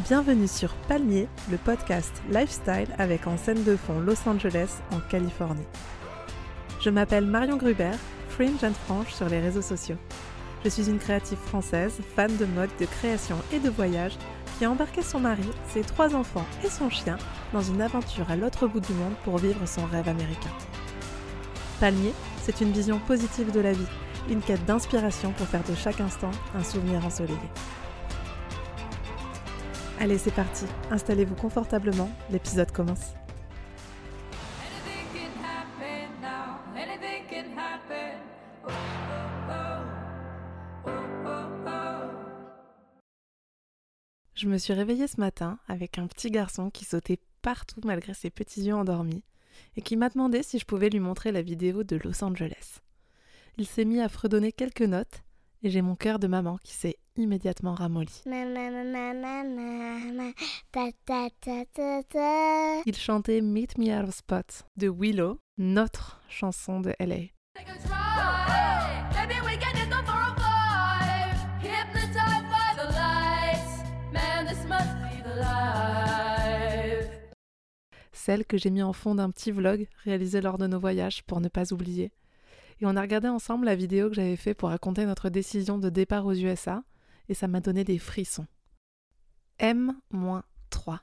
[0.00, 5.64] Bienvenue sur Palmier, le podcast lifestyle avec en scène de fond Los Angeles en Californie.
[6.80, 7.92] Je m'appelle Marion Gruber,
[8.28, 9.96] Fringe and Franche sur les réseaux sociaux.
[10.62, 14.18] Je suis une créative française, fan de mode, de création et de voyage,
[14.58, 17.16] qui a embarqué son mari, ses trois enfants et son chien
[17.54, 20.52] dans une aventure à l'autre bout du monde pour vivre son rêve américain.
[21.80, 22.12] Palmier,
[22.42, 23.88] c'est une vision positive de la vie,
[24.28, 27.38] une quête d'inspiration pour faire de chaque instant un souvenir ensoleillé.
[30.00, 33.14] Allez, c'est parti, installez-vous confortablement, l'épisode commence.
[44.34, 48.28] Je me suis réveillée ce matin avec un petit garçon qui sautait partout malgré ses
[48.28, 49.22] petits yeux endormis
[49.76, 52.80] et qui m'a demandé si je pouvais lui montrer la vidéo de Los Angeles.
[53.56, 55.23] Il s'est mis à fredonner quelques notes
[55.64, 58.22] et j'ai mon cœur de maman qui s'est immédiatement ramolli.
[62.86, 67.30] Il chantait Meet Me Out of Spot de Willow, notre chanson de LA.
[78.12, 81.40] Celle que j'ai mis en fond d'un petit vlog réalisé lors de nos voyages pour
[81.40, 82.10] ne pas oublier.
[82.80, 85.88] Et on a regardé ensemble la vidéo que j'avais fait pour raconter notre décision de
[85.88, 86.82] départ aux USA,
[87.28, 88.46] et ça m'a donné des frissons.
[89.58, 90.98] M-3.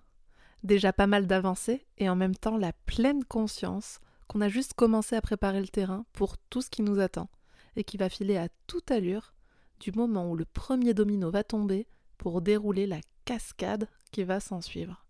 [0.63, 5.15] Déjà pas mal d'avancées, et en même temps la pleine conscience qu'on a juste commencé
[5.15, 7.29] à préparer le terrain pour tout ce qui nous attend,
[7.75, 9.33] et qui va filer à toute allure
[9.79, 14.61] du moment où le premier domino va tomber pour dérouler la cascade qui va s'en
[14.61, 15.05] suivre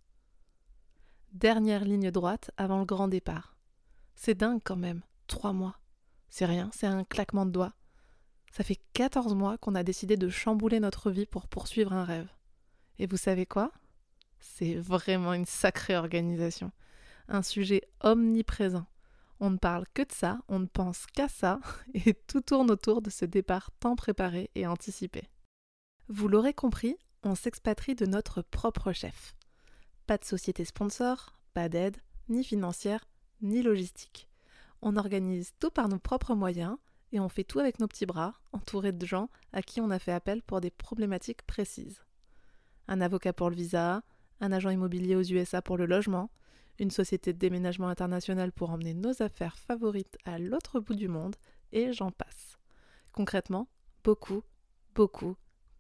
[1.34, 3.56] dernière ligne droite avant le grand départ.
[4.16, 5.76] C'est dingue quand même, trois mois.
[6.32, 7.74] C'est rien, c'est un claquement de doigts.
[8.54, 12.30] Ça fait 14 mois qu'on a décidé de chambouler notre vie pour poursuivre un rêve.
[13.00, 13.72] Et vous savez quoi?
[14.40, 16.72] C'est vraiment une sacrée organisation.
[17.28, 18.86] Un sujet omniprésent.
[19.42, 21.60] On ne parle que de ça, on ne pense qu'à ça,
[21.94, 25.30] et tout tourne autour de ce départ tant préparé et anticipé.
[26.08, 29.36] Vous l'aurez compris, on s'expatrie de notre propre chef.
[30.08, 31.98] Pas de société sponsor, pas d'aide,
[32.30, 33.04] ni financière,
[33.42, 34.31] ni logistique.
[34.82, 36.78] On organise tout par nos propres moyens
[37.12, 40.00] et on fait tout avec nos petits bras, entourés de gens à qui on a
[40.00, 42.02] fait appel pour des problématiques précises.
[42.88, 44.04] Un avocat pour le visa,
[44.40, 46.32] un agent immobilier aux USA pour le logement,
[46.80, 51.36] une société de déménagement international pour emmener nos affaires favorites à l'autre bout du monde,
[51.74, 52.58] et j'en passe.
[53.12, 53.68] Concrètement,
[54.04, 54.44] beaucoup,
[54.96, 55.36] beaucoup,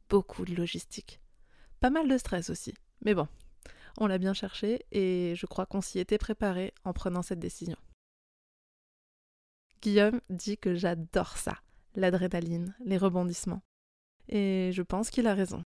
[0.09, 1.22] beaucoup de logistique.
[1.79, 3.28] Pas mal de stress aussi, mais bon,
[3.97, 7.78] on l'a bien cherché et je crois qu'on s'y était préparé en prenant cette décision.
[9.81, 11.58] Guillaume dit que j'adore ça,
[11.96, 13.64] l'adrénaline, les rebondissements.
[14.30, 15.64] Et je pense qu'il a raison.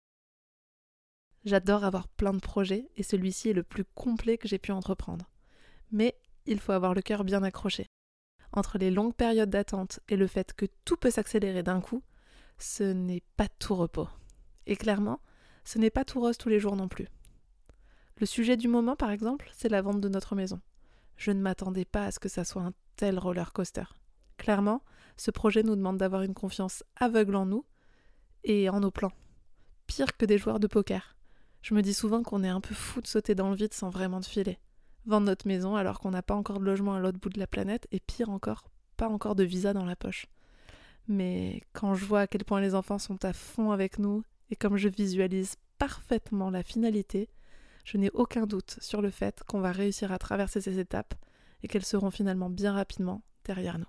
[1.46, 5.29] J'adore avoir plein de projets et celui-ci est le plus complet que j'ai pu entreprendre.
[5.91, 6.16] Mais
[6.46, 7.88] il faut avoir le cœur bien accroché.
[8.51, 12.03] Entre les longues périodes d'attente et le fait que tout peut s'accélérer d'un coup,
[12.59, 14.07] ce n'est pas tout repos.
[14.68, 15.22] Et clairement,
[15.66, 17.07] ce n'est pas tout rose tous les jours non plus.
[18.18, 20.62] Le sujet du moment, par exemple, c'est la vente de notre maison.
[21.18, 23.85] Je ne m'attendais pas à ce que ça soit un tel roller coaster.
[24.38, 24.83] Clairement,
[25.17, 27.66] ce projet nous demande d'avoir une confiance aveugle en nous
[28.44, 29.11] et en nos plans.
[29.88, 31.16] Pire que des joueurs de poker.
[31.61, 33.89] Je me dis souvent qu'on est un peu fou de sauter dans le vide sans
[33.89, 34.59] vraiment de filer.
[35.05, 37.47] Vendre notre maison alors qu'on n'a pas encore de logement à l'autre bout de la
[37.47, 40.27] planète et pire encore, pas encore de visa dans la poche.
[41.07, 44.55] Mais quand je vois à quel point les enfants sont à fond avec nous et
[44.55, 47.29] comme je visualise parfaitement la finalité,
[47.83, 51.15] je n'ai aucun doute sur le fait qu'on va réussir à traverser ces étapes
[51.61, 53.85] et qu'elles seront finalement bien rapidement derrière nous.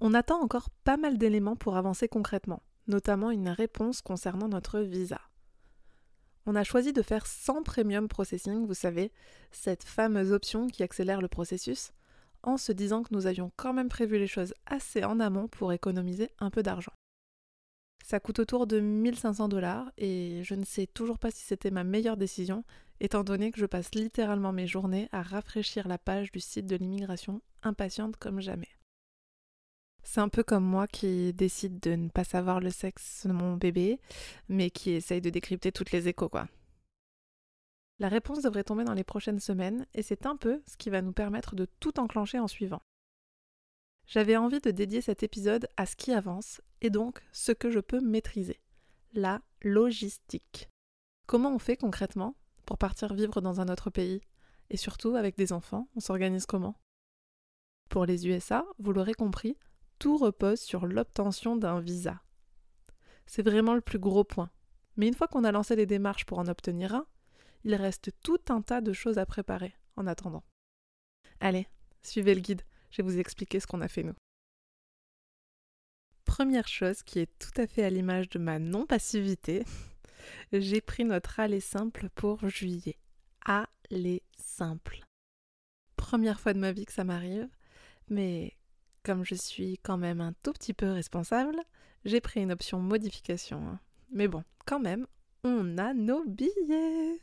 [0.00, 5.20] On attend encore pas mal d'éléments pour avancer concrètement, notamment une réponse concernant notre visa.
[6.46, 9.10] On a choisi de faire sans premium processing, vous savez,
[9.50, 11.90] cette fameuse option qui accélère le processus,
[12.44, 15.72] en se disant que nous avions quand même prévu les choses assez en amont pour
[15.72, 16.92] économiser un peu d'argent.
[18.04, 21.84] Ça coûte autour de 1500 dollars et je ne sais toujours pas si c'était ma
[21.84, 22.64] meilleure décision,
[23.00, 26.76] étant donné que je passe littéralement mes journées à rafraîchir la page du site de
[26.76, 28.77] l'immigration, impatiente comme jamais.
[30.02, 33.56] C'est un peu comme moi qui décide de ne pas savoir le sexe de mon
[33.56, 34.00] bébé,
[34.48, 36.48] mais qui essaye de décrypter toutes les échos, quoi.
[37.98, 41.02] La réponse devrait tomber dans les prochaines semaines, et c'est un peu ce qui va
[41.02, 42.80] nous permettre de tout enclencher en suivant.
[44.06, 47.80] J'avais envie de dédier cet épisode à ce qui avance, et donc ce que je
[47.80, 48.60] peux maîtriser.
[49.12, 50.70] La logistique.
[51.26, 52.34] Comment on fait concrètement
[52.64, 54.22] pour partir vivre dans un autre pays?
[54.70, 56.76] Et surtout, avec des enfants, on s'organise comment?
[57.90, 59.56] Pour les USA, vous l'aurez compris,
[59.98, 62.22] tout repose sur l'obtention d'un visa.
[63.26, 64.50] C'est vraiment le plus gros point.
[64.96, 67.06] Mais une fois qu'on a lancé les démarches pour en obtenir un,
[67.64, 70.44] il reste tout un tas de choses à préparer en attendant.
[71.40, 71.68] Allez,
[72.02, 74.14] suivez le guide, je vais vous expliquer ce qu'on a fait nous.
[76.24, 79.64] Première chose qui est tout à fait à l'image de ma non-passivité,
[80.52, 82.98] j'ai pris notre aller simple pour juillet.
[83.44, 85.00] Aller simple.
[85.96, 87.48] Première fois de ma vie que ça m'arrive,
[88.08, 88.57] mais
[89.08, 91.56] comme je suis quand même un tout petit peu responsable,
[92.04, 93.66] j'ai pris une option modification.
[93.66, 93.80] hein.
[94.12, 95.06] Mais bon, quand même,
[95.44, 97.18] on a nos billets.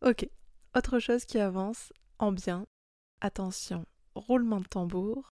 [0.00, 0.26] Ok,
[0.74, 2.64] autre chose qui avance en bien.
[3.20, 3.84] Attention,
[4.14, 5.28] roulement de tambour.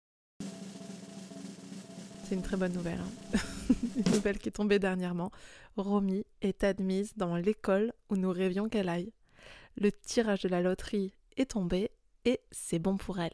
[2.24, 3.00] C'est une très bonne nouvelle.
[3.00, 3.38] hein.
[3.96, 5.32] une nouvelle qui est tombée dernièrement.
[5.78, 9.14] Romy est admise dans l'école où nous rêvions qu'elle aille.
[9.78, 11.90] Le tirage de la loterie est tombé
[12.26, 13.32] et c'est bon pour elle.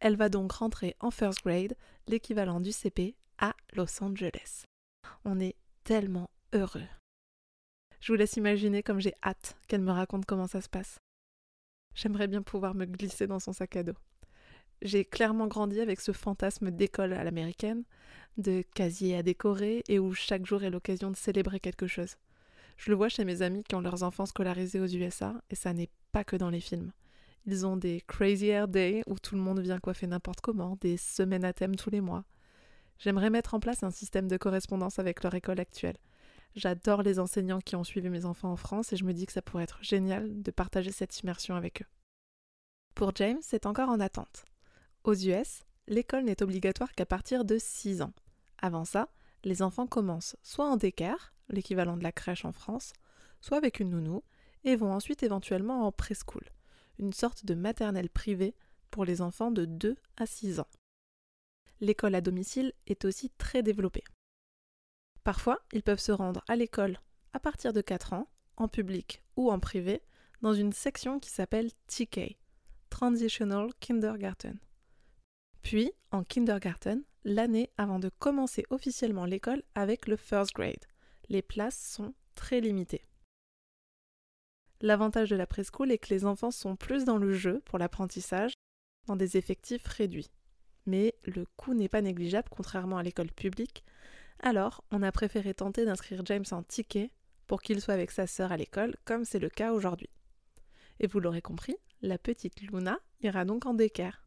[0.00, 1.76] Elle va donc rentrer en first grade,
[2.08, 4.64] l'équivalent du CP, à Los Angeles.
[5.24, 6.88] On est tellement heureux.
[8.00, 10.98] Je vous laisse imaginer comme j'ai hâte qu'elle me raconte comment ça se passe.
[11.94, 13.96] J'aimerais bien pouvoir me glisser dans son sac à dos.
[14.80, 17.84] J'ai clairement grandi avec ce fantasme d'école à l'américaine,
[18.38, 22.16] de casier à décorer et où chaque jour est l'occasion de célébrer quelque chose.
[22.78, 25.74] Je le vois chez mes amis qui ont leurs enfants scolarisés aux USA et ça
[25.74, 26.92] n'est pas que dans les films.
[27.46, 30.96] Ils ont des Crazy Hair Day où tout le monde vient coiffer n'importe comment, des
[30.96, 32.24] semaines à thème tous les mois.
[32.98, 35.96] J'aimerais mettre en place un système de correspondance avec leur école actuelle.
[36.54, 39.32] J'adore les enseignants qui ont suivi mes enfants en France et je me dis que
[39.32, 41.86] ça pourrait être génial de partager cette immersion avec eux.
[42.94, 44.44] Pour James, c'est encore en attente.
[45.04, 48.12] Aux US, l'école n'est obligatoire qu'à partir de 6 ans.
[48.58, 49.08] Avant ça,
[49.44, 52.92] les enfants commencent soit en daycare, l'équivalent de la crèche en France,
[53.40, 54.22] soit avec une nounou,
[54.64, 56.44] et vont ensuite éventuellement en preschool,
[57.00, 58.54] une sorte de maternelle privée
[58.90, 60.68] pour les enfants de 2 à 6 ans.
[61.80, 64.04] L'école à domicile est aussi très développée.
[65.24, 66.98] Parfois, ils peuvent se rendre à l'école
[67.32, 70.02] à partir de 4 ans, en public ou en privé,
[70.42, 72.38] dans une section qui s'appelle TK,
[72.90, 74.58] Transitional Kindergarten.
[75.62, 80.84] Puis, en kindergarten, l'année avant de commencer officiellement l'école avec le first grade.
[81.28, 83.04] Les places sont très limitées.
[84.80, 88.52] L'avantage de la preschool est que les enfants sont plus dans le jeu pour l'apprentissage,
[89.06, 90.30] dans des effectifs réduits.
[90.86, 93.84] Mais le coût n'est pas négligeable contrairement à l'école publique,
[94.38, 97.10] alors on a préféré tenter d'inscrire James en ticket
[97.46, 100.08] pour qu'il soit avec sa sœur à l'école, comme c'est le cas aujourd'hui.
[100.98, 104.24] Et vous l'aurez compris, la petite Luna ira donc en daycare.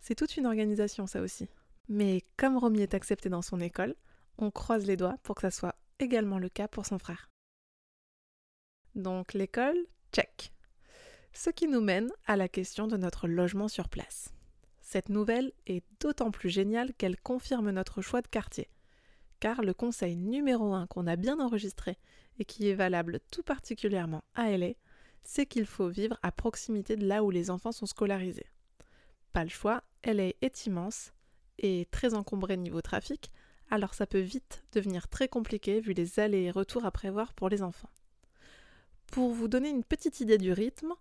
[0.00, 1.48] C'est toute une organisation ça aussi.
[1.88, 3.94] Mais comme Romy est accepté dans son école,
[4.38, 7.30] on croise les doigts pour que ça soit également le cas pour son frère.
[8.96, 9.76] Donc l'école,
[10.10, 10.54] check.
[11.34, 14.32] Ce qui nous mène à la question de notre logement sur place.
[14.80, 18.70] Cette nouvelle est d'autant plus géniale qu'elle confirme notre choix de quartier.
[19.38, 21.98] Car le conseil numéro 1 qu'on a bien enregistré
[22.38, 24.70] et qui est valable tout particulièrement à LA,
[25.24, 28.46] c'est qu'il faut vivre à proximité de là où les enfants sont scolarisés.
[29.34, 31.12] Pas le choix, LA est immense
[31.58, 33.30] et très encombrée niveau trafic,
[33.68, 37.50] alors ça peut vite devenir très compliqué vu les allers et retours à prévoir pour
[37.50, 37.90] les enfants.
[39.10, 40.92] Pour vous donner une petite idée du rythme,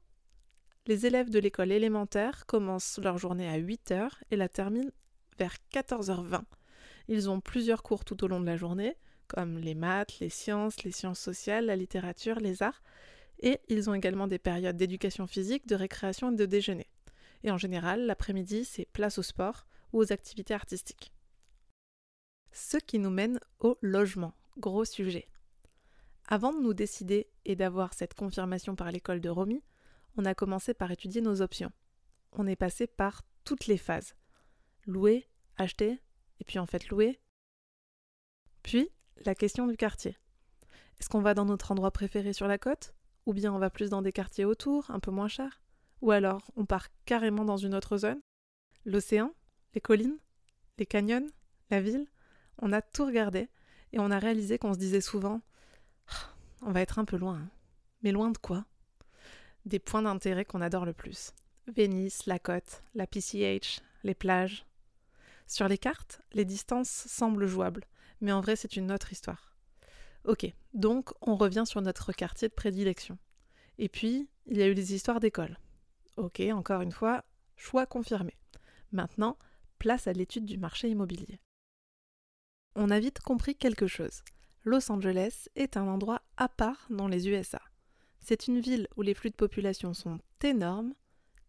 [0.87, 4.91] les élèves de l'école élémentaire commencent leur journée à 8h et la terminent
[5.37, 6.43] vers 14h20.
[7.07, 8.95] Ils ont plusieurs cours tout au long de la journée,
[9.27, 12.83] comme les maths, les sciences, les sciences sociales, la littérature, les arts,
[13.39, 16.87] et ils ont également des périodes d'éducation physique, de récréation et de déjeuner.
[17.43, 21.11] Et en général, l'après-midi, c'est place au sport ou aux activités artistiques.
[22.51, 25.27] Ce qui nous mène au logement, gros sujet.
[26.27, 29.63] Avant de nous décider et d'avoir cette confirmation par l'école de Romy,
[30.17, 31.71] on a commencé par étudier nos options.
[32.31, 34.15] On est passé par toutes les phases.
[34.87, 35.27] Louer,
[35.57, 36.01] acheter,
[36.39, 37.19] et puis en fait louer.
[38.63, 38.89] Puis,
[39.23, 40.17] la question du quartier.
[40.99, 42.95] Est-ce qu'on va dans notre endroit préféré sur la côte?
[43.25, 45.61] Ou bien on va plus dans des quartiers autour, un peu moins chers?
[46.01, 48.21] Ou alors on part carrément dans une autre zone?
[48.85, 49.33] L'océan
[49.73, 50.17] Les collines
[50.77, 51.27] Les canyons
[51.69, 52.07] La ville
[52.59, 53.49] On a tout regardé
[53.93, 55.41] et on a réalisé qu'on se disait souvent
[56.65, 57.35] on va être un peu loin.
[57.37, 57.49] hein.
[58.01, 58.65] Mais loin de quoi?
[59.65, 61.31] Des points d'intérêt qu'on adore le plus.
[61.67, 64.65] Venise, la côte, la PCH, les plages.
[65.47, 67.85] Sur les cartes, les distances semblent jouables,
[68.19, 69.55] mais en vrai c'est une autre histoire.
[70.25, 73.17] Ok, donc on revient sur notre quartier de prédilection.
[73.77, 75.59] Et puis, il y a eu les histoires d'école.
[76.17, 77.23] Ok, encore une fois,
[77.55, 78.35] choix confirmé.
[78.91, 79.37] Maintenant,
[79.77, 81.39] place à l'étude du marché immobilier.
[82.75, 84.23] On a vite compris quelque chose.
[84.67, 87.61] Los Angeles est un endroit à part dans les USA.
[88.19, 90.95] C'est une ville où les flux de population sont énormes.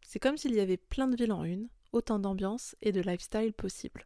[0.02, 3.54] C'est comme s'il y avait plein de villes en une, autant d'ambiance et de lifestyle
[3.54, 4.04] possible.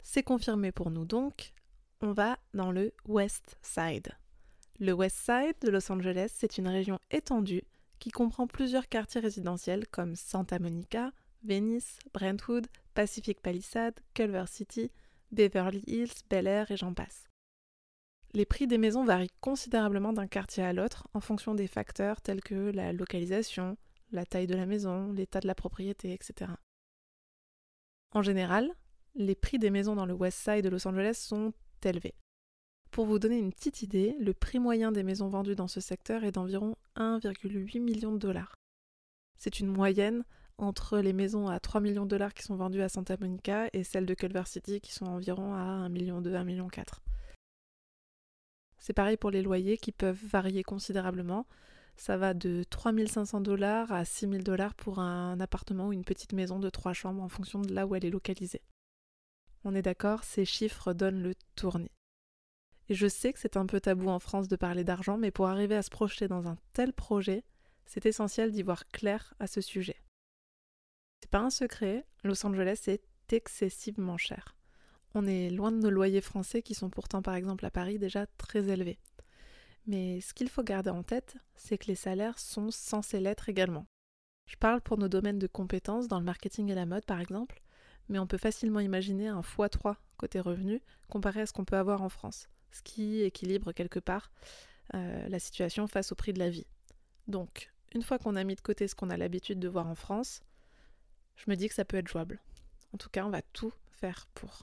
[0.00, 1.52] C'est confirmé pour nous donc,
[2.00, 4.12] on va dans le West Side.
[4.78, 7.64] Le West Side de Los Angeles, c'est une région étendue
[7.98, 11.10] qui comprend plusieurs quartiers résidentiels comme Santa Monica,
[11.42, 14.92] Venice, Brentwood, Pacific Palisades, Culver City,
[15.32, 17.26] Beverly Hills, Bel Air et j'en passe.
[18.34, 22.42] Les prix des maisons varient considérablement d'un quartier à l'autre en fonction des facteurs tels
[22.42, 23.76] que la localisation,
[24.12, 26.52] la taille de la maison, l'état de la propriété, etc.
[28.12, 28.70] En général,
[29.14, 31.52] les prix des maisons dans le West Side de Los Angeles sont
[31.84, 32.14] élevés.
[32.90, 36.24] Pour vous donner une petite idée, le prix moyen des maisons vendues dans ce secteur
[36.24, 38.54] est d'environ 1,8 million de dollars.
[39.36, 40.24] C'est une moyenne
[40.58, 43.84] entre les maisons à 3 millions de dollars qui sont vendues à Santa Monica et
[43.84, 47.02] celles de Culver City qui sont environ à 1 million 2, 1 million 4.
[48.86, 51.44] C'est pareil pour les loyers qui peuvent varier considérablement.
[51.96, 56.60] Ça va de 3500 dollars à 6000 dollars pour un appartement ou une petite maison
[56.60, 58.62] de 3 chambres en fonction de là où elle est localisée.
[59.64, 61.90] On est d'accord, ces chiffres donnent le tournis.
[62.88, 65.48] Et je sais que c'est un peu tabou en France de parler d'argent, mais pour
[65.48, 67.42] arriver à se projeter dans un tel projet,
[67.86, 70.00] c'est essentiel d'y voir clair à ce sujet.
[71.20, 73.02] C'est pas un secret, Los Angeles est
[73.32, 74.55] excessivement cher.
[75.18, 78.26] On est loin de nos loyers français qui sont pourtant par exemple à Paris déjà
[78.36, 78.98] très élevés.
[79.86, 83.86] Mais ce qu'il faut garder en tête, c'est que les salaires sont censés l'être également.
[84.44, 87.62] Je parle pour nos domaines de compétences dans le marketing et la mode par exemple,
[88.10, 92.02] mais on peut facilement imaginer un x3 côté revenu comparé à ce qu'on peut avoir
[92.02, 94.30] en France, ce qui équilibre quelque part
[94.92, 96.66] euh, la situation face au prix de la vie.
[97.26, 99.94] Donc, une fois qu'on a mis de côté ce qu'on a l'habitude de voir en
[99.94, 100.42] France,
[101.36, 102.38] je me dis que ça peut être jouable.
[102.92, 104.60] En tout cas, on va tout faire pour.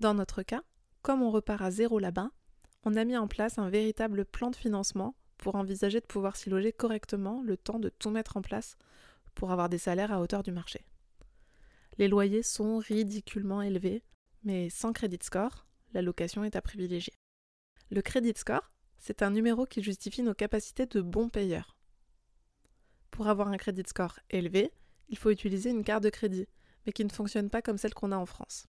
[0.00, 0.62] Dans notre cas,
[1.02, 2.30] comme on repart à zéro là-bas,
[2.84, 6.48] on a mis en place un véritable plan de financement pour envisager de pouvoir s'y
[6.48, 8.76] loger correctement le temps de tout mettre en place
[9.34, 10.86] pour avoir des salaires à hauteur du marché.
[11.98, 14.02] Les loyers sont ridiculement élevés,
[14.42, 17.12] mais sans crédit score, la location est à privilégier.
[17.90, 21.76] Le crédit score, c'est un numéro qui justifie nos capacités de bons payeurs.
[23.10, 24.72] Pour avoir un crédit score élevé,
[25.10, 26.46] il faut utiliser une carte de crédit,
[26.86, 28.66] mais qui ne fonctionne pas comme celle qu'on a en France.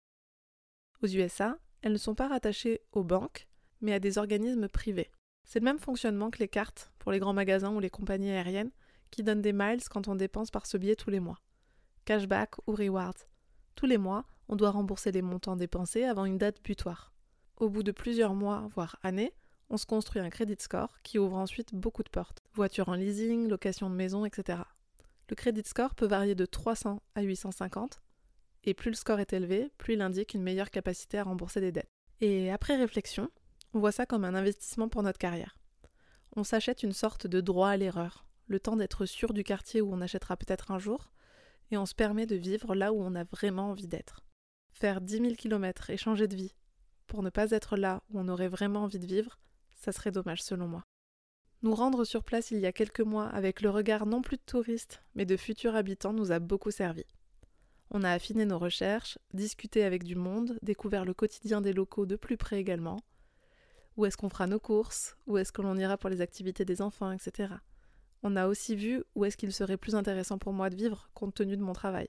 [1.02, 3.48] Aux USA, elles ne sont pas rattachées aux banques,
[3.82, 5.10] mais à des organismes privés.
[5.44, 8.72] C'est le même fonctionnement que les cartes pour les grands magasins ou les compagnies aériennes
[9.10, 11.40] qui donnent des miles quand on dépense par ce biais tous les mois.
[12.06, 13.28] Cashback ou rewards.
[13.76, 17.12] Tous les mois, on doit rembourser les montants dépensés avant une date butoir.
[17.58, 19.34] Au bout de plusieurs mois, voire années,
[19.70, 22.40] on se construit un credit score qui ouvre ensuite beaucoup de portes.
[22.54, 24.60] Voiture en leasing, location de maison, etc.
[25.30, 28.02] Le credit score peut varier de 300 à 850,
[28.64, 31.72] et plus le score est élevé, plus il indique une meilleure capacité à rembourser des
[31.72, 31.90] dettes.
[32.20, 33.30] Et après réflexion,
[33.74, 35.58] on voit ça comme un investissement pour notre carrière.
[36.36, 39.94] On s'achète une sorte de droit à l'erreur, le temps d'être sûr du quartier où
[39.94, 41.12] on achètera peut-être un jour,
[41.72, 44.24] et on se permet de vivre là où on a vraiment envie d'être.
[44.74, 46.54] Faire 10 000 km et changer de vie,
[47.12, 49.38] pour ne pas être là où on aurait vraiment envie de vivre,
[49.74, 50.86] ça serait dommage selon moi.
[51.62, 54.44] Nous rendre sur place il y a quelques mois avec le regard non plus de
[54.46, 57.04] touristes, mais de futurs habitants nous a beaucoup servi.
[57.94, 62.16] On a affiné nos recherches, discuté avec du monde, découvert le quotidien des locaux de
[62.16, 63.02] plus près également.
[63.98, 65.18] Où est-ce qu'on fera nos courses?
[65.28, 67.54] Où est-ce que l'on ira pour les activités des enfants, etc.
[68.24, 71.36] On a aussi vu où est-ce qu'il serait plus intéressant pour moi de vivre compte
[71.36, 72.08] tenu de mon travail.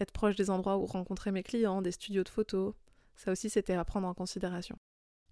[0.00, 2.74] Être proche des endroits où rencontrer mes clients, des studios de photos,
[3.14, 4.76] ça aussi c'était à prendre en considération.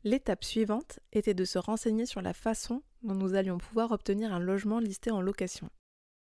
[0.05, 4.39] L'étape suivante était de se renseigner sur la façon dont nous allions pouvoir obtenir un
[4.39, 5.69] logement listé en location.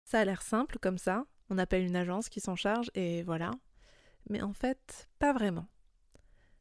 [0.05, 3.51] Ça a l'air simple comme ça, on appelle une agence qui s'en charge et voilà.
[4.29, 5.67] Mais en fait, pas vraiment.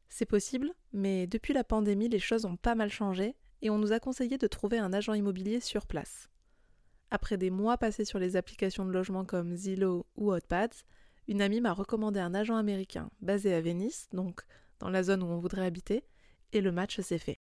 [0.09, 3.93] C'est possible, mais depuis la pandémie, les choses ont pas mal changé et on nous
[3.93, 6.29] a conseillé de trouver un agent immobilier sur place.
[7.09, 10.83] Après des mois passés sur les applications de logement comme Zillow ou Hotpads,
[11.27, 14.41] une amie m'a recommandé un agent américain basé à Venise, donc
[14.79, 16.03] dans la zone où on voudrait habiter,
[16.51, 17.37] et le match s'est fait.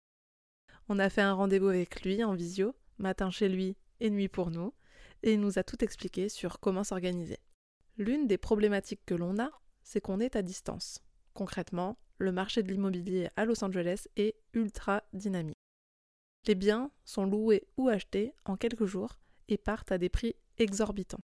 [0.89, 4.51] On a fait un rendez-vous avec lui en visio, matin chez lui et nuit pour
[4.51, 4.73] nous,
[5.23, 7.39] et il nous a tout expliqué sur comment s'organiser.
[7.97, 9.51] L'une des problématiques que l'on a,
[9.83, 11.01] c'est qu'on est à distance.
[11.35, 15.59] Concrètement, le marché de l'immobilier à Los Angeles est ultra dynamique.
[16.47, 21.21] Les biens sont loués ou achetés en quelques jours et partent à des prix exorbitants.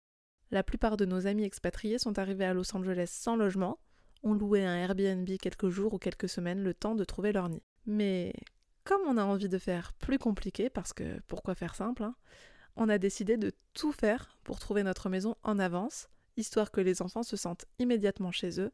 [0.50, 3.78] La plupart de nos amis expatriés sont arrivés à Los Angeles sans logement,
[4.22, 7.62] ont loué un Airbnb quelques jours ou quelques semaines le temps de trouver leur nid.
[7.86, 8.32] Mais
[8.84, 12.14] comme on a envie de faire plus compliqué, parce que pourquoi faire simple, hein,
[12.76, 17.02] on a décidé de tout faire pour trouver notre maison en avance, histoire que les
[17.02, 18.72] enfants se sentent immédiatement chez eux,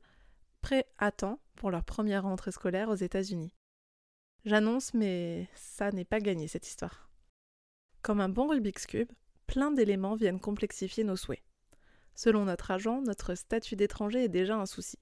[0.60, 3.54] prêts à temps pour leur première rentrée scolaire aux États-Unis.
[4.44, 7.10] J'annonce, mais ça n'est pas gagné cette histoire.
[8.02, 9.10] Comme un bon Rubik's Cube,
[9.46, 11.42] plein d'éléments viennent complexifier nos souhaits.
[12.14, 14.98] Selon notre agent, notre statut d'étranger est déjà un souci.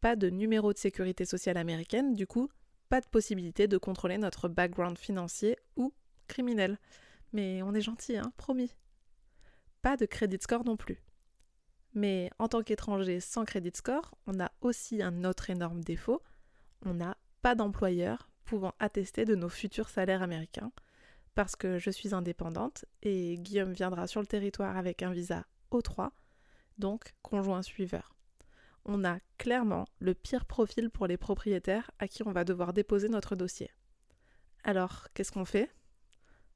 [0.00, 2.50] Pas de numéro de sécurité sociale américaine, du coup,
[2.88, 5.92] pas de possibilité de contrôler notre background financier ou
[6.26, 6.78] criminel.
[7.32, 8.72] Mais on est gentil, hein, promis.
[9.82, 11.02] Pas de credit score non plus.
[11.94, 16.22] Mais en tant qu'étranger sans credit score, on a aussi un autre énorme défaut.
[16.82, 20.72] On n'a pas d'employeur pouvant attester de nos futurs salaires américains,
[21.34, 26.10] parce que je suis indépendante et Guillaume viendra sur le territoire avec un visa O3,
[26.78, 28.16] donc conjoint suiveur.
[28.84, 33.08] On a clairement le pire profil pour les propriétaires à qui on va devoir déposer
[33.08, 33.70] notre dossier.
[34.64, 35.70] Alors, qu'est-ce qu'on fait?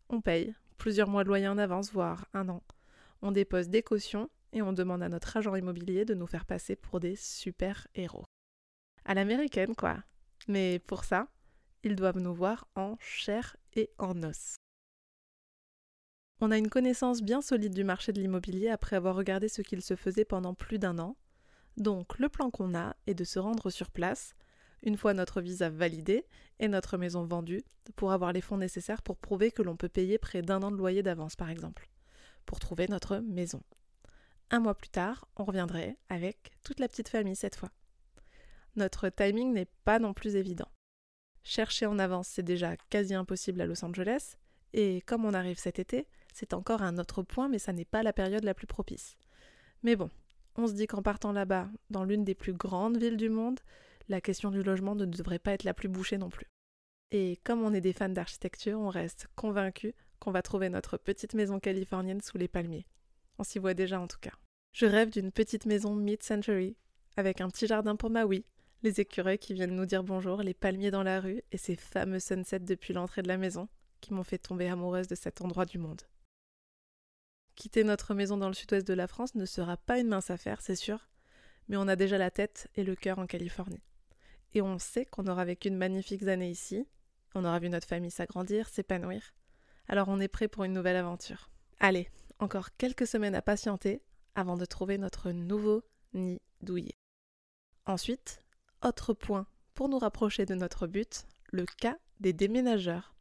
[0.09, 2.63] On paye plusieurs mois de loyer en avance, voire un an.
[3.23, 6.77] On dépose des cautions et on demande à notre agent immobilier de nous faire passer
[6.77, 8.25] pour des super héros.
[9.05, 9.99] À l'américaine, quoi.
[10.49, 11.29] Mais pour ça,
[11.83, 14.57] ils doivent nous voir en chair et en os.
[16.41, 19.83] On a une connaissance bien solide du marché de l'immobilier après avoir regardé ce qu'il
[19.83, 21.17] se faisait pendant plus d'un an.
[21.77, 24.35] Donc le plan qu'on a est de se rendre sur place,
[24.85, 26.25] une fois notre visa validé
[26.61, 27.65] et notre maison vendue,
[27.97, 30.77] pour avoir les fonds nécessaires pour prouver que l'on peut payer près d'un an de
[30.77, 31.89] loyer d'avance par exemple,
[32.47, 33.63] pour trouver notre maison.
[34.51, 37.71] Un mois plus tard, on reviendrait avec toute la petite famille cette fois.
[38.77, 40.69] Notre timing n'est pas non plus évident.
[41.43, 44.37] Chercher en avance, c'est déjà quasi impossible à Los Angeles,
[44.73, 48.03] et comme on arrive cet été, c'est encore un autre point, mais ça n'est pas
[48.03, 49.17] la période la plus propice.
[49.83, 50.11] Mais bon,
[50.57, 53.61] on se dit qu'en partant là-bas, dans l'une des plus grandes villes du monde,
[54.09, 56.47] la question du logement ne devrait pas être la plus bouchée non plus.
[57.11, 61.35] Et comme on est des fans d'architecture, on reste convaincus qu'on va trouver notre petite
[61.35, 62.87] maison californienne sous les palmiers.
[63.39, 64.33] On s'y voit déjà en tout cas.
[64.73, 66.77] Je rêve d'une petite maison mid-century,
[67.17, 68.25] avec un petit jardin pour ma
[68.83, 72.19] les écureuils qui viennent nous dire bonjour, les palmiers dans la rue et ces fameux
[72.19, 73.69] sunsets depuis l'entrée de la maison
[74.01, 76.03] qui m'ont fait tomber amoureuse de cet endroit du monde.
[77.55, 80.61] Quitter notre maison dans le sud-ouest de la France ne sera pas une mince affaire,
[80.61, 81.09] c'est sûr,
[81.69, 83.83] mais on a déjà la tête et le cœur en Californie.
[84.55, 86.87] Et on sait qu'on aura vécu de magnifiques années ici,
[87.35, 89.35] on aura vu notre famille s'agrandir, s'épanouir,
[89.89, 91.51] alors on est prêt pour une nouvelle aventure.
[91.81, 94.03] Allez, encore quelques semaines à patienter
[94.35, 96.97] avant de trouver notre nouveau nid douillet.
[97.87, 98.41] Ensuite,
[98.83, 103.15] autre point pour nous rapprocher de notre but, le cas des déménageurs.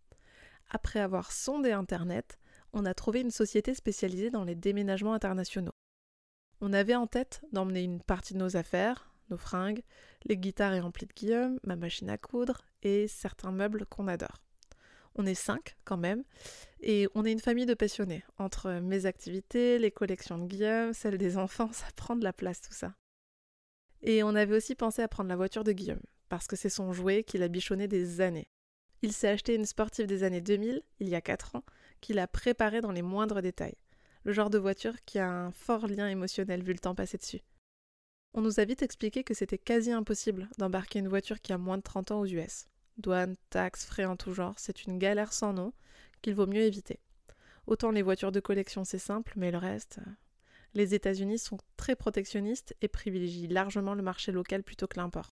[0.69, 2.39] Après avoir sondé Internet,
[2.73, 5.73] on a trouvé une société spécialisée dans les déménagements internationaux.
[6.61, 9.83] On avait en tête d'emmener une partie de nos affaires, nos fringues,
[10.25, 14.41] les guitares et amplis de Guillaume, ma machine à coudre et certains meubles qu'on adore.
[15.15, 16.23] On est cinq quand même,
[16.81, 18.23] et on est une famille de passionnés.
[18.37, 22.61] Entre mes activités, les collections de Guillaume, celles des enfants, ça prend de la place
[22.61, 22.95] tout ça.
[24.01, 26.93] Et on avait aussi pensé à prendre la voiture de Guillaume, parce que c'est son
[26.93, 28.49] jouet qu'il a bichonné des années.
[29.01, 31.63] Il s'est acheté une sportive des années 2000, il y a 4 ans,
[32.01, 33.77] qu'il a préparée dans les moindres détails.
[34.23, 37.41] Le genre de voiture qui a un fort lien émotionnel vu le temps passé dessus.
[38.35, 41.77] On nous a vite expliqué que c'était quasi impossible d'embarquer une voiture qui a moins
[41.77, 42.65] de 30 ans aux US.
[42.97, 45.71] Douane, taxes, frais en tout genre, c'est une galère sans nom
[46.21, 46.99] qu'il vaut mieux éviter.
[47.67, 49.99] Autant les voitures de collection c'est simple, mais le reste.
[50.73, 55.29] Les États-Unis sont très protectionnistes et privilégient largement le marché local plutôt que l'import.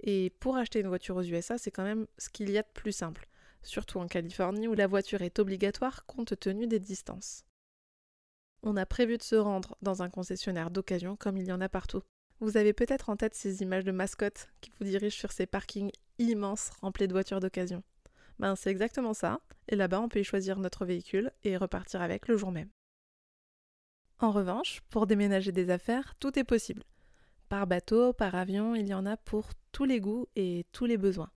[0.00, 2.72] Et pour acheter une voiture aux USA, c'est quand même ce qu'il y a de
[2.72, 3.28] plus simple,
[3.62, 7.44] surtout en Californie où la voiture est obligatoire compte tenu des distances.
[8.62, 11.68] On a prévu de se rendre dans un concessionnaire d'occasion comme il y en a
[11.68, 12.02] partout.
[12.40, 15.92] Vous avez peut-être en tête ces images de mascottes qui vous dirigent sur ces parkings
[16.18, 17.82] immenses remplis de voitures d'occasion.
[18.38, 22.28] Ben c'est exactement ça, et là-bas on peut y choisir notre véhicule et repartir avec
[22.28, 22.70] le jour même.
[24.18, 26.84] En revanche, pour déménager des affaires, tout est possible.
[27.48, 30.96] Par bateau, par avion, il y en a pour tous les goûts et tous les
[30.96, 31.30] besoins.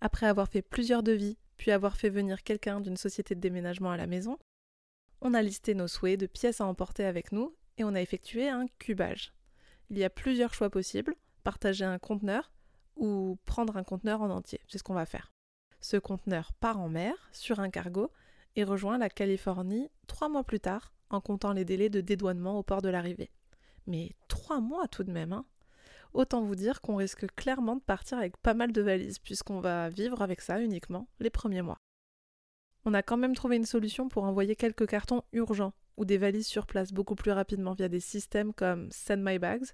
[0.00, 3.96] Après avoir fait plusieurs devis, puis avoir fait venir quelqu'un d'une société de déménagement à
[3.96, 4.38] la maison,
[5.20, 8.48] on a listé nos souhaits de pièces à emporter avec nous et on a effectué
[8.48, 9.32] un cubage.
[9.90, 12.52] Il y a plusieurs choix possibles, partager un conteneur
[12.96, 15.32] ou prendre un conteneur en entier, c'est ce qu'on va faire.
[15.80, 18.12] Ce conteneur part en mer, sur un cargo,
[18.56, 22.62] et rejoint la Californie trois mois plus tard, en comptant les délais de dédouanement au
[22.62, 23.30] port de l'arrivée.
[23.86, 25.44] Mais trois mois tout de même, hein
[26.12, 29.88] Autant vous dire qu'on risque clairement de partir avec pas mal de valises, puisqu'on va
[29.88, 31.78] vivre avec ça uniquement les premiers mois.
[32.84, 36.46] On a quand même trouvé une solution pour envoyer quelques cartons urgents ou des valises
[36.46, 39.66] sur place beaucoup plus rapidement via des systèmes comme Send My Bags.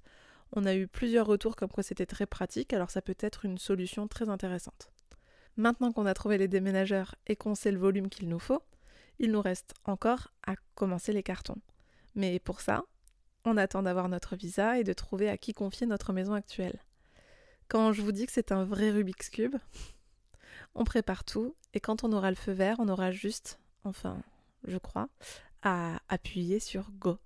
[0.53, 3.59] On a eu plusieurs retours comme quoi c'était très pratique, alors ça peut être une
[3.59, 4.91] solution très intéressante.
[5.57, 8.61] Maintenant qu'on a trouvé les déménageurs et qu'on sait le volume qu'il nous faut,
[9.21, 11.61] il nous reste encore à commencer les cartons.
[12.17, 12.85] Mais pour ça,
[13.45, 16.81] on attend d'avoir notre visa et de trouver à qui confier notre maison actuelle.
[17.69, 19.55] Quand je vous dis que c'est un vrai Rubik's Cube,
[20.75, 24.21] on prépare tout et quand on aura le feu vert, on aura juste, enfin,
[24.67, 25.09] je crois,
[26.09, 27.19] appuyer sur Go.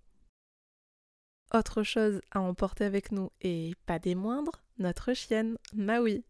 [1.53, 6.25] Autre chose à emporter avec nous, et pas des moindres, notre chienne, Maui.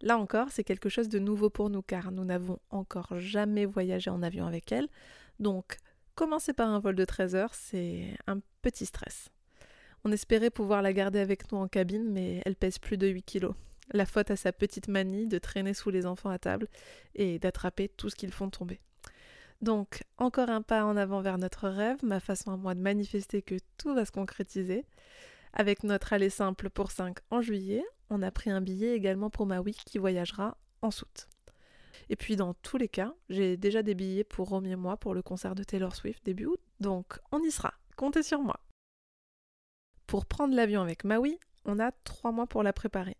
[0.00, 4.10] Là encore, c'est quelque chose de nouveau pour nous car nous n'avons encore jamais voyagé
[4.10, 4.88] en avion avec elle.
[5.40, 5.78] Donc,
[6.14, 9.28] commencer par un vol de 13 heures, c'est un petit stress.
[10.04, 13.22] On espérait pouvoir la garder avec nous en cabine, mais elle pèse plus de 8
[13.22, 13.54] kilos.
[13.92, 16.68] La faute à sa petite manie de traîner sous les enfants à table
[17.14, 18.80] et d'attraper tout ce qu'ils font tomber.
[19.60, 23.42] Donc, encore un pas en avant vers notre rêve, ma façon à moi de manifester
[23.42, 24.86] que tout va se concrétiser.
[25.52, 29.46] Avec notre aller simple pour 5 en juillet, on a pris un billet également pour
[29.46, 31.28] Maui qui voyagera en août.
[32.08, 35.14] Et puis dans tous les cas, j'ai déjà des billets pour Romy et moi pour
[35.14, 38.58] le concert de Taylor Swift début août, donc on y sera, comptez sur moi.
[40.06, 43.16] Pour prendre l'avion avec Maui, on a trois mois pour la préparer.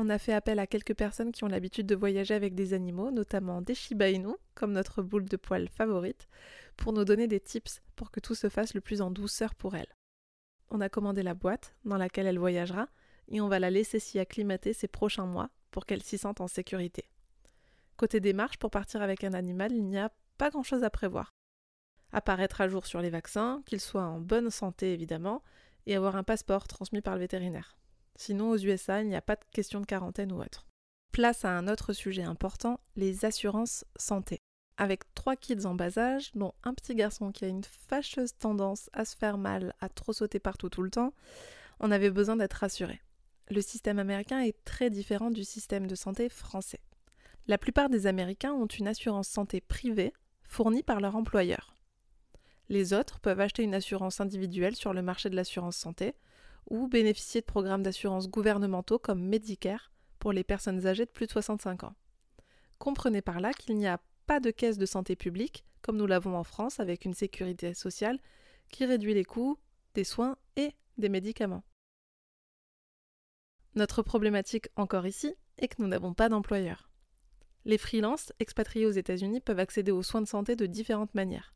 [0.00, 3.10] On a fait appel à quelques personnes qui ont l'habitude de voyager avec des animaux,
[3.10, 6.28] notamment des Shiba Inu, comme notre boule de poil favorite,
[6.76, 9.74] pour nous donner des tips pour que tout se fasse le plus en douceur pour
[9.74, 9.92] elle.
[10.70, 12.88] On a commandé la boîte dans laquelle elle voyagera
[13.26, 16.46] et on va la laisser s'y acclimater ces prochains mois pour qu'elle s'y sente en
[16.46, 17.08] sécurité.
[17.96, 21.32] Côté démarche, pour partir avec un animal, il n'y a pas grand-chose à prévoir.
[22.12, 25.42] Apparaître à jour sur les vaccins, qu'ils soient en bonne santé évidemment,
[25.86, 27.76] et avoir un passeport transmis par le vétérinaire.
[28.18, 30.66] Sinon, aux USA, il n'y a pas de question de quarantaine ou autre.
[31.12, 34.40] Place à un autre sujet important, les assurances santé.
[34.76, 38.90] Avec trois kids en bas âge, dont un petit garçon qui a une fâcheuse tendance
[38.92, 41.14] à se faire mal, à trop sauter partout tout le temps,
[41.78, 43.00] on avait besoin d'être rassuré.
[43.50, 46.80] Le système américain est très différent du système de santé français.
[47.46, 51.76] La plupart des Américains ont une assurance santé privée fournie par leur employeur.
[52.68, 56.14] Les autres peuvent acheter une assurance individuelle sur le marché de l'assurance santé
[56.68, 61.32] ou bénéficier de programmes d'assurance gouvernementaux comme Medicare pour les personnes âgées de plus de
[61.32, 61.94] 65 ans.
[62.78, 66.36] Comprenez par là qu'il n'y a pas de caisse de santé publique, comme nous l'avons
[66.36, 68.18] en France avec une sécurité sociale
[68.70, 69.58] qui réduit les coûts
[69.94, 71.64] des soins et des médicaments.
[73.74, 76.90] Notre problématique encore ici est que nous n'avons pas d'employeur.
[77.64, 81.54] Les freelances expatriés aux États-Unis peuvent accéder aux soins de santé de différentes manières.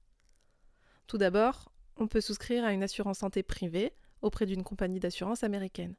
[1.07, 3.93] Tout d'abord, on peut souscrire à une assurance santé privée
[4.23, 5.95] auprès d'une compagnie d'assurance américaine.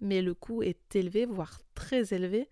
[0.00, 2.48] Mais le coût est élevé, voire très élevé.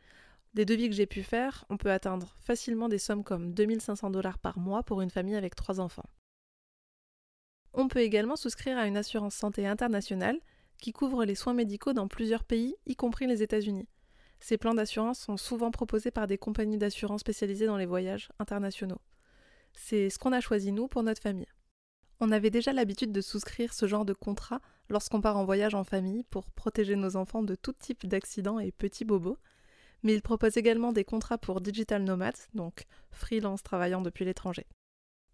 [0.55, 4.39] Des devis que j'ai pu faire, on peut atteindre facilement des sommes comme 2500 dollars
[4.39, 6.09] par mois pour une famille avec trois enfants.
[7.73, 10.39] On peut également souscrire à une assurance santé internationale
[10.79, 13.89] qui couvre les soins médicaux dans plusieurs pays, y compris les États-Unis.
[14.41, 19.01] Ces plans d'assurance sont souvent proposés par des compagnies d'assurance spécialisées dans les voyages internationaux.
[19.73, 21.47] C'est ce qu'on a choisi nous pour notre famille.
[22.21, 24.61] On avait déjà l'habitude de souscrire ce genre de contrat
[24.93, 28.71] lorsqu'on part en voyage en famille pour protéger nos enfants de tout type d'accidents et
[28.71, 29.39] petits bobos,
[30.03, 34.67] mais il propose également des contrats pour digital nomades, donc freelance travaillant depuis l'étranger.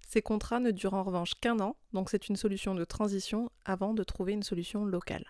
[0.06, 3.94] Ces contrats ne durent en revanche qu'un an, donc c'est une solution de transition avant
[3.94, 5.26] de trouver une solution locale.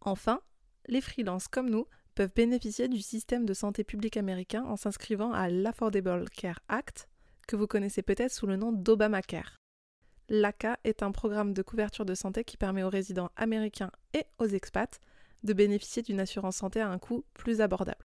[0.00, 0.40] Enfin,
[0.86, 5.48] les freelances comme nous peuvent bénéficier du système de santé publique américain en s'inscrivant à
[5.48, 7.08] l'Affordable Care Act,
[7.48, 9.56] que vous connaissez peut-être sous le nom d'Obamacare.
[10.30, 14.46] L'ACA est un programme de couverture de santé qui permet aux résidents américains et aux
[14.46, 15.00] expats
[15.42, 18.04] de bénéficier d'une assurance santé à un coût plus abordable.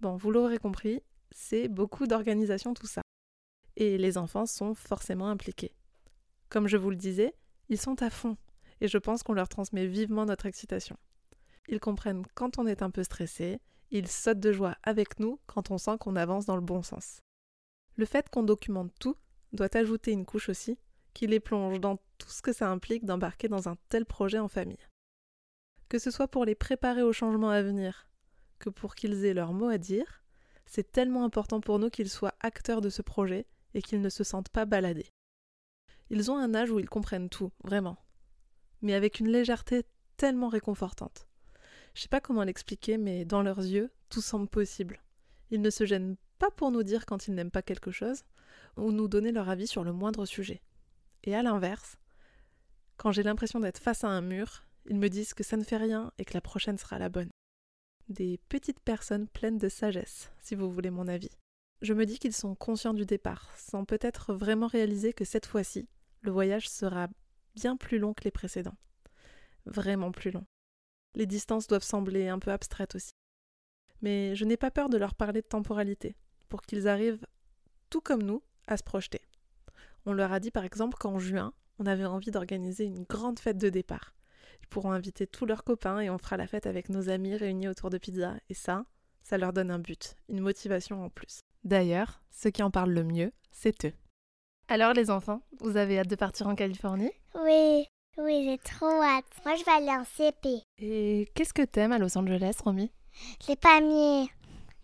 [0.00, 3.02] Bon, vous l'aurez compris, c'est beaucoup d'organisation tout ça.
[3.76, 5.74] Et les enfants sont forcément impliqués.
[6.48, 7.34] Comme je vous le disais,
[7.68, 8.38] ils sont à fond,
[8.80, 10.96] et je pense qu'on leur transmet vivement notre excitation.
[11.68, 13.60] Ils comprennent quand on est un peu stressé,
[13.90, 17.20] ils sautent de joie avec nous quand on sent qu'on avance dans le bon sens.
[17.96, 19.16] Le fait qu'on documente tout
[19.52, 20.78] doit ajouter une couche aussi
[21.14, 24.48] qui les plonge dans tout ce que ça implique d'embarquer dans un tel projet en
[24.48, 24.88] famille.
[25.88, 28.08] Que ce soit pour les préparer au changement à venir,
[28.58, 30.22] que pour qu'ils aient leur mot à dire,
[30.66, 34.24] c'est tellement important pour nous qu'ils soient acteurs de ce projet et qu'ils ne se
[34.24, 35.10] sentent pas baladés.
[36.10, 37.98] Ils ont un âge où ils comprennent tout, vraiment,
[38.80, 39.84] mais avec une légèreté
[40.16, 41.26] tellement réconfortante.
[41.94, 45.02] Je sais pas comment l'expliquer, mais dans leurs yeux, tout semble possible.
[45.50, 48.24] Ils ne se gênent pas pour nous dire quand ils n'aiment pas quelque chose,
[48.76, 50.62] ou nous donner leur avis sur le moindre sujet.
[51.24, 51.96] Et à l'inverse,
[52.96, 55.76] quand j'ai l'impression d'être face à un mur, ils me disent que ça ne fait
[55.76, 57.30] rien et que la prochaine sera la bonne.
[58.08, 61.30] Des petites personnes pleines de sagesse, si vous voulez mon avis.
[61.80, 65.88] Je me dis qu'ils sont conscients du départ, sans peut-être vraiment réaliser que cette fois-ci,
[66.20, 67.08] le voyage sera
[67.54, 68.76] bien plus long que les précédents.
[69.66, 70.44] Vraiment plus long.
[71.14, 73.12] Les distances doivent sembler un peu abstraites aussi.
[74.00, 76.16] Mais je n'ai pas peur de leur parler de temporalité,
[76.48, 77.26] pour qu'ils arrivent,
[77.90, 79.20] tout comme nous, à se projeter.
[80.06, 83.58] On leur a dit par exemple qu'en juin, on avait envie d'organiser une grande fête
[83.58, 84.14] de départ.
[84.62, 87.68] Ils pourront inviter tous leurs copains et on fera la fête avec nos amis réunis
[87.68, 88.34] autour de pizza.
[88.48, 88.84] Et ça,
[89.22, 91.40] ça leur donne un but, une motivation en plus.
[91.64, 93.92] D'ailleurs, ceux qui en parlent le mieux, c'est eux.
[94.68, 97.12] Alors les enfants, vous avez hâte de partir en Californie?
[97.34, 97.86] Oui,
[98.18, 99.24] oui, j'ai trop hâte.
[99.44, 100.62] Moi, je vais aller en CP.
[100.78, 102.90] Et qu'est-ce que t'aimes à Los Angeles, Romy?
[103.48, 104.30] Les palmiers,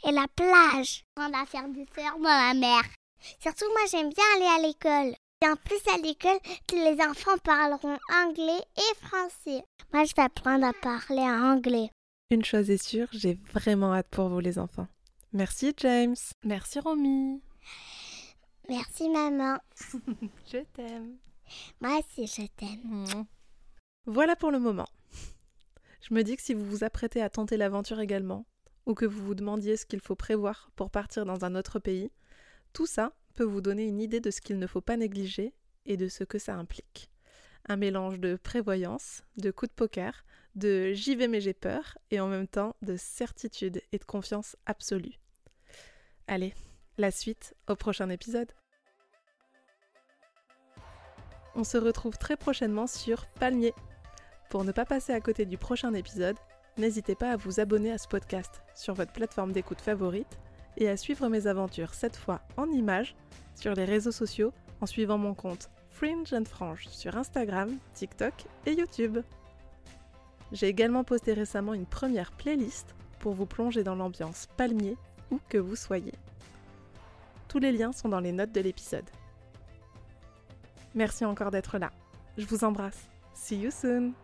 [0.06, 1.04] et la plage.
[1.16, 2.82] On va faire du surf dans la mer.
[3.40, 5.16] Surtout, moi, j'aime bien aller à l'école.
[5.42, 9.62] Et en plus, à l'école, tous les enfants parleront anglais et français.
[9.92, 11.90] Moi, je vais apprendre à parler en anglais.
[12.30, 14.88] Une chose est sûre, j'ai vraiment hâte pour vous les enfants.
[15.32, 16.16] Merci James.
[16.44, 17.40] Merci Romy.
[18.68, 19.58] Merci, maman.
[20.52, 21.16] Je t'aime.
[21.80, 23.24] Moi aussi, je t'aime.
[24.04, 24.88] Voilà pour le moment.
[26.02, 28.44] Je me dis que si vous vous apprêtez à tenter l'aventure également,
[28.84, 32.10] ou que vous vous demandiez ce qu'il faut prévoir pour partir dans un autre pays,
[32.72, 35.54] tout ça peut vous donner une idée de ce qu'il ne faut pas négliger
[35.86, 37.10] et de ce que ça implique.
[37.68, 42.20] Un mélange de prévoyance, de coup de poker, de j'y vais mais j'ai peur, et
[42.20, 45.18] en même temps de certitude et de confiance absolue.
[46.26, 46.54] Allez,
[46.98, 48.52] la suite au prochain épisode.
[51.54, 53.74] On se retrouve très prochainement sur Palmier.
[54.50, 56.36] Pour ne pas passer à côté du prochain épisode,
[56.76, 60.38] n'hésitez pas à vous abonner à ce podcast sur votre plateforme d'écoute favorite
[60.78, 63.14] et à suivre mes aventures cette fois en images
[63.54, 68.32] sur les réseaux sociaux en suivant mon compte Fringe and Frange sur Instagram, TikTok
[68.66, 69.18] et YouTube.
[70.52, 74.96] J'ai également posté récemment une première playlist pour vous plonger dans l'ambiance palmier
[75.30, 76.14] où que vous soyez.
[77.48, 79.10] Tous les liens sont dans les notes de l'épisode.
[80.94, 81.90] Merci encore d'être là.
[82.36, 83.08] Je vous embrasse.
[83.34, 84.14] See you soon